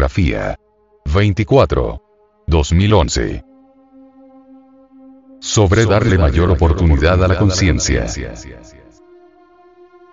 [0.00, 0.56] Fotografía.
[1.12, 2.02] 24.
[2.46, 3.44] 2011.
[5.40, 8.06] Sobre darle mayor oportunidad a la conciencia.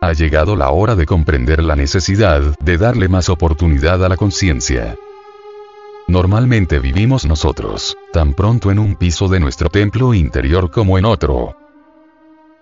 [0.02, 4.98] Ha llegado la hora de comprender la necesidad de darle más oportunidad a la conciencia.
[6.10, 11.67] Normalmente vivimos nosotros, tan pronto en un piso de nuestro templo interior como en otro.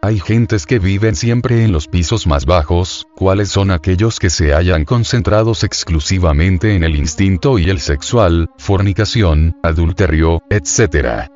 [0.01, 4.53] Hay gentes que viven siempre en los pisos más bajos, cuáles son aquellos que se
[4.53, 11.29] hayan concentrados exclusivamente en el instinto y el sexual, fornicación, adulterio, etc.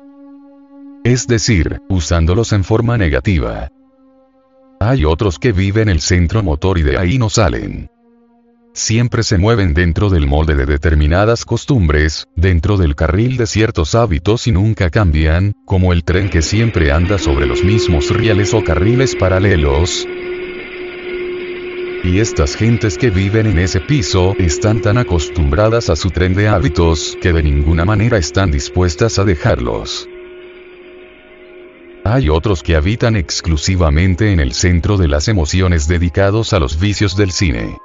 [1.04, 3.68] Es decir, usándolos en forma negativa.
[4.78, 7.90] Hay otros que viven el centro motor y de ahí no salen
[8.72, 14.46] siempre se mueven dentro del molde de determinadas costumbres, dentro del carril de ciertos hábitos
[14.46, 19.16] y nunca cambian, como el tren que siempre anda sobre los mismos rieles o carriles
[19.16, 20.06] paralelos.
[22.02, 26.48] Y estas gentes que viven en ese piso están tan acostumbradas a su tren de
[26.48, 30.08] hábitos que de ninguna manera están dispuestas a dejarlos.
[32.04, 37.14] Hay otros que habitan exclusivamente en el centro de las emociones dedicados a los vicios
[37.16, 37.76] del cine.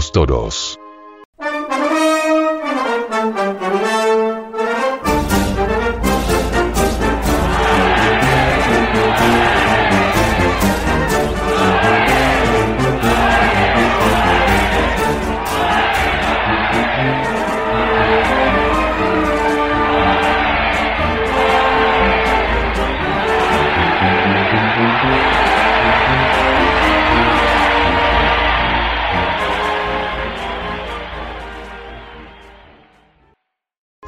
[0.00, 0.79] Los toros.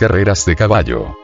[0.03, 1.22] Carreras de caballo.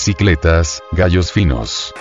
[0.00, 1.92] Bicicletas, gallos finos.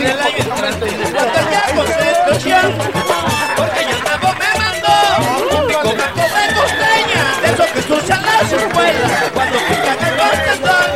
[0.00, 2.32] Ya conservo
[3.56, 4.94] porque ya nuevo me mandó
[5.60, 10.16] un pico blanco de costeña, de esos que se usan las escuelas, cuando pican el
[10.16, 10.88] contestón.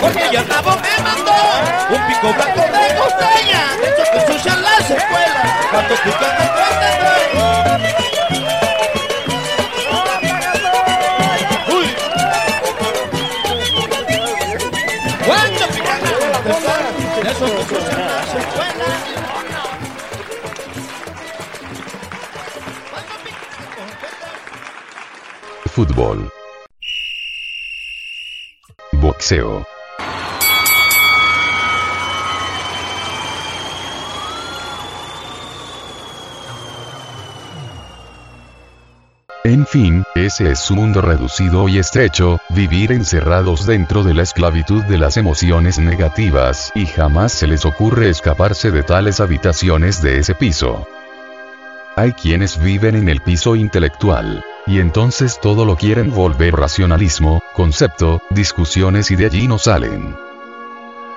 [0.00, 1.32] Porque ya nuevo me mandó
[1.90, 2.57] un pico blanco
[39.44, 44.82] En fin, ese es su mundo reducido y estrecho, vivir encerrados dentro de la esclavitud
[44.84, 50.34] de las emociones negativas, y jamás se les ocurre escaparse de tales habitaciones de ese
[50.34, 50.86] piso.
[51.96, 54.44] Hay quienes viven en el piso intelectual.
[54.68, 60.14] Y entonces todo lo quieren volver racionalismo, concepto, discusiones y de allí no salen.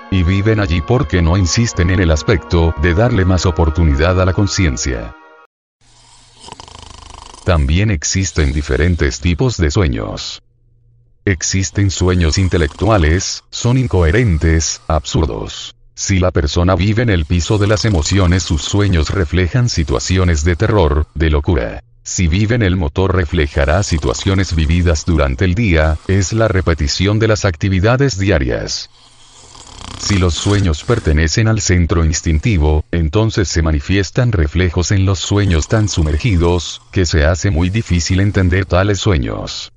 [0.09, 4.31] Y viven allí porque no insisten en el aspecto de darle más oportunidad a la
[4.31, 5.13] conciencia.
[7.44, 10.42] También existen diferentes tipos de sueños.
[11.25, 15.75] Existen sueños intelectuales, son incoherentes, absurdos.
[15.94, 20.56] Si la persona vive en el piso de las emociones sus sueños reflejan situaciones de
[20.56, 21.83] terror, de locura.
[22.03, 27.45] Si viven el motor reflejará situaciones vividas durante el día, es la repetición de las
[27.45, 28.89] actividades diarias.
[30.00, 35.88] Si los sueños pertenecen al centro instintivo, entonces se manifiestan reflejos en los sueños tan
[35.88, 39.71] sumergidos, que se hace muy difícil entender tales sueños.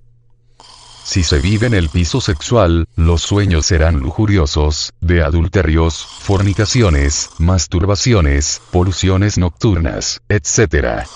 [1.05, 8.63] Si se vive en el piso sexual, los sueños serán lujuriosos, de adulterios, fornicaciones, masturbaciones,
[8.71, 11.07] poluciones nocturnas, etc.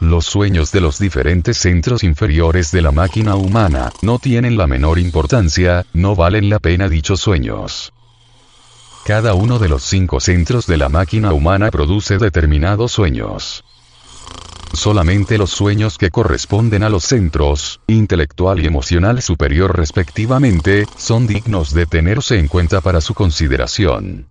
[0.00, 4.98] Los sueños de los diferentes centros inferiores de la máquina humana no tienen la menor
[4.98, 7.92] importancia, no valen la pena dichos sueños.
[9.04, 13.62] Cada uno de los cinco centros de la máquina humana produce determinados sueños.
[14.72, 21.74] Solamente los sueños que corresponden a los centros, intelectual y emocional superior respectivamente, son dignos
[21.74, 24.29] de tenerse en cuenta para su consideración.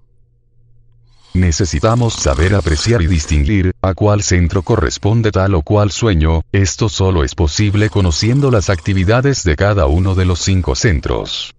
[1.39, 7.23] Necesitamos saber apreciar y distinguir, a cuál centro corresponde tal o cual sueño, esto solo
[7.23, 11.55] es posible conociendo las actividades de cada uno de los cinco centros.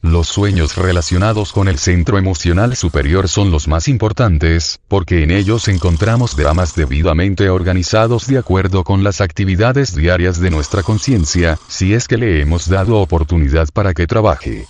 [0.00, 5.66] Los sueños relacionados con el centro emocional superior son los más importantes, porque en ellos
[5.66, 12.06] encontramos dramas debidamente organizados de acuerdo con las actividades diarias de nuestra conciencia, si es
[12.06, 14.68] que le hemos dado oportunidad para que trabaje.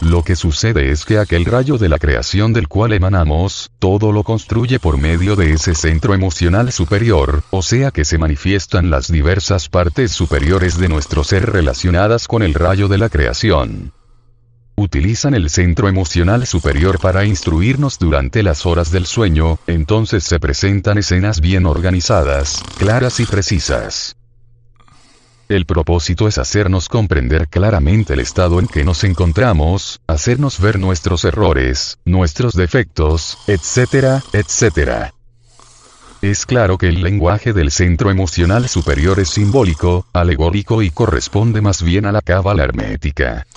[0.00, 4.24] Lo que sucede es que aquel rayo de la creación del cual emanamos, todo lo
[4.24, 9.68] construye por medio de ese centro emocional superior, o sea que se manifiestan las diversas
[9.68, 13.92] partes superiores de nuestro ser relacionadas con el rayo de la creación.
[14.74, 20.96] Utilizan el centro emocional superior para instruirnos durante las horas del sueño, entonces se presentan
[20.96, 24.16] escenas bien organizadas, claras y precisas.
[25.50, 31.24] El propósito es hacernos comprender claramente el estado en que nos encontramos, hacernos ver nuestros
[31.24, 35.12] errores, nuestros defectos, etcétera, etcétera.
[36.22, 41.82] Es claro que el lenguaje del centro emocional superior es simbólico, alegórico y corresponde más
[41.82, 43.48] bien a la cábala hermética.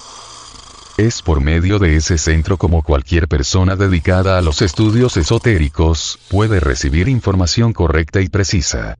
[0.97, 6.59] Es por medio de ese centro como cualquier persona dedicada a los estudios esotéricos, puede
[6.59, 8.97] recibir información correcta y precisa.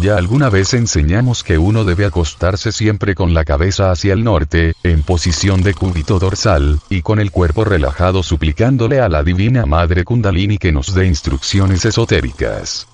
[0.00, 4.74] Ya alguna vez enseñamos que uno debe acostarse siempre con la cabeza hacia el norte,
[4.84, 10.04] en posición de cúbito dorsal, y con el cuerpo relajado suplicándole a la Divina Madre
[10.04, 12.86] Kundalini que nos dé instrucciones esotéricas.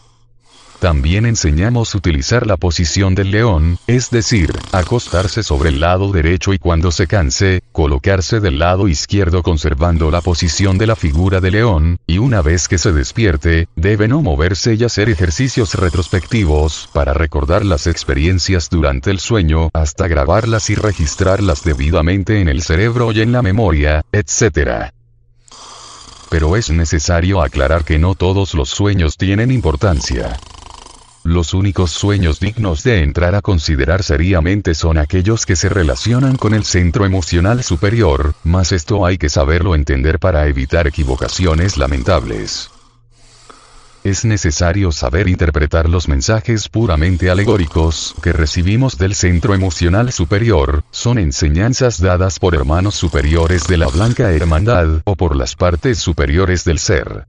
[0.84, 6.58] También enseñamos utilizar la posición del león, es decir, acostarse sobre el lado derecho y
[6.58, 12.00] cuando se canse, colocarse del lado izquierdo conservando la posición de la figura de león,
[12.06, 17.64] y una vez que se despierte, debe no moverse y hacer ejercicios retrospectivos para recordar
[17.64, 23.32] las experiencias durante el sueño, hasta grabarlas y registrarlas debidamente en el cerebro y en
[23.32, 24.92] la memoria, etc
[26.30, 30.36] pero es necesario aclarar que no todos los sueños tienen importancia.
[31.24, 36.52] Los únicos sueños dignos de entrar a considerar seriamente son aquellos que se relacionan con
[36.52, 42.70] el centro emocional superior, mas esto hay que saberlo entender para evitar equivocaciones lamentables.
[44.04, 51.16] Es necesario saber interpretar los mensajes puramente alegóricos que recibimos del centro emocional superior, son
[51.16, 56.78] enseñanzas dadas por hermanos superiores de la Blanca Hermandad o por las partes superiores del
[56.78, 57.24] ser.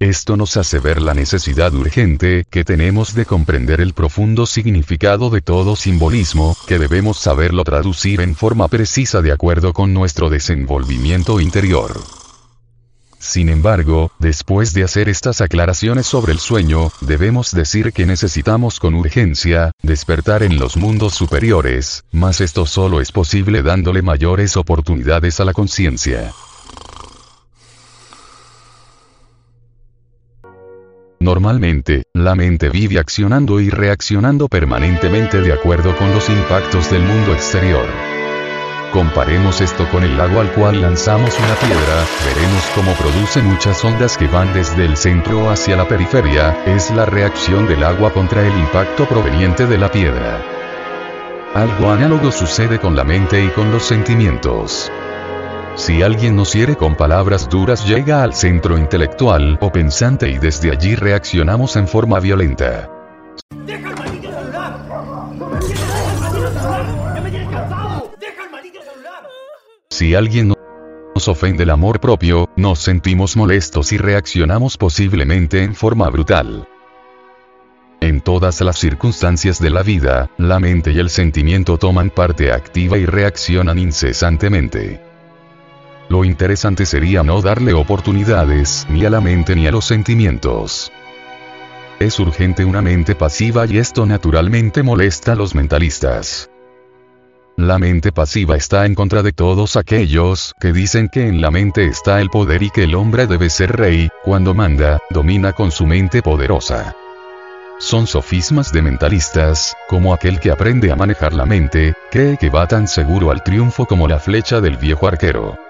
[0.00, 5.40] Esto nos hace ver la necesidad urgente que tenemos de comprender el profundo significado de
[5.40, 12.00] todo simbolismo, que debemos saberlo traducir en forma precisa de acuerdo con nuestro desenvolvimiento interior.
[13.18, 18.94] Sin embargo, después de hacer estas aclaraciones sobre el sueño, debemos decir que necesitamos con
[18.94, 25.44] urgencia, despertar en los mundos superiores, mas esto solo es posible dándole mayores oportunidades a
[25.44, 26.32] la conciencia.
[31.20, 37.32] Normalmente, la mente vive accionando y reaccionando permanentemente de acuerdo con los impactos del mundo
[37.32, 37.86] exterior.
[38.92, 44.16] Comparemos esto con el agua al cual lanzamos una piedra, veremos cómo produce muchas ondas
[44.16, 48.56] que van desde el centro hacia la periferia, es la reacción del agua contra el
[48.56, 50.40] impacto proveniente de la piedra.
[51.54, 54.90] Algo análogo sucede con la mente y con los sentimientos.
[55.78, 60.72] Si alguien nos hiere con palabras duras llega al centro intelectual o pensante y desde
[60.72, 62.90] allí reaccionamos en forma violenta.
[69.88, 70.52] Si alguien
[71.14, 76.68] nos ofende el amor propio, nos sentimos molestos y reaccionamos posiblemente en forma brutal.
[78.00, 82.98] En todas las circunstancias de la vida, la mente y el sentimiento toman parte activa
[82.98, 85.07] y reaccionan incesantemente.
[86.08, 90.90] Lo interesante sería no darle oportunidades ni a la mente ni a los sentimientos.
[92.00, 96.48] es urgente una mente pasiva y esto naturalmente molesta a los mentalistas.
[97.56, 101.86] La mente pasiva está en contra de todos aquellos que dicen que en la mente
[101.86, 105.84] está el poder y que el hombre debe ser rey, cuando manda, domina con su
[105.84, 106.94] mente poderosa.
[107.80, 112.68] Son sofismas de mentalistas, como aquel que aprende a manejar la mente, cree que va
[112.68, 115.67] tan seguro al triunfo como la flecha del viejo arquero.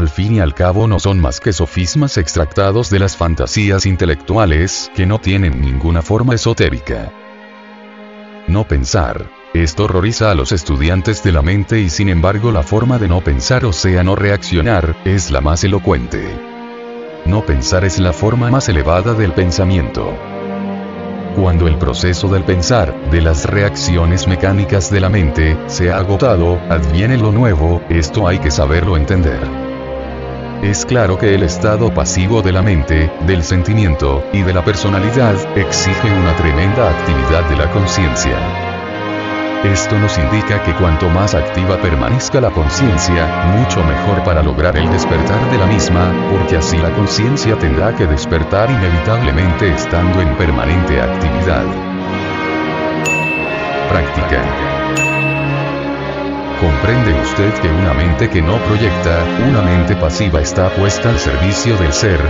[0.00, 4.90] Al fin y al cabo no son más que sofismas extractados de las fantasías intelectuales
[4.96, 7.12] que no tienen ninguna forma esotérica.
[8.48, 9.30] No pensar.
[9.52, 13.20] Esto horroriza a los estudiantes de la mente y sin embargo la forma de no
[13.20, 16.34] pensar o sea no reaccionar, es la más elocuente.
[17.26, 20.14] No pensar es la forma más elevada del pensamiento.
[21.36, 26.58] Cuando el proceso del pensar, de las reacciones mecánicas de la mente, se ha agotado,
[26.70, 29.69] adviene lo nuevo, esto hay que saberlo entender.
[30.62, 35.34] Es claro que el estado pasivo de la mente, del sentimiento, y de la personalidad,
[35.56, 38.36] exige una tremenda actividad de la conciencia.
[39.64, 43.26] Esto nos indica que cuanto más activa permanezca la conciencia,
[43.56, 48.06] mucho mejor para lograr el despertar de la misma, porque así la conciencia tendrá que
[48.06, 51.64] despertar inevitablemente estando en permanente actividad.
[53.88, 55.19] Práctica.
[56.60, 61.74] ¿Comprende usted que una mente que no proyecta, una mente pasiva está puesta al servicio
[61.78, 62.20] del ser?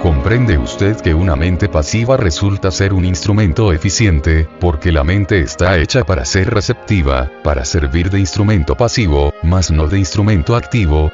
[0.00, 5.76] ¿Comprende usted que una mente pasiva resulta ser un instrumento eficiente, porque la mente está
[5.76, 11.12] hecha para ser receptiva, para servir de instrumento pasivo, mas no de instrumento activo?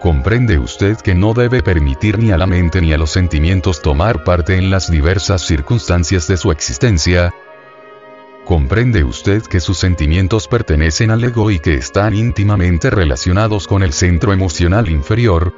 [0.00, 4.24] ¿Comprende usted que no debe permitir ni a la mente ni a los sentimientos tomar
[4.24, 7.30] parte en las diversas circunstancias de su existencia?
[8.48, 13.92] ¿Comprende usted que sus sentimientos pertenecen al ego y que están íntimamente relacionados con el
[13.92, 15.52] centro emocional inferior?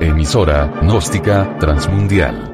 [0.00, 2.53] Emisora, gnóstica, transmundial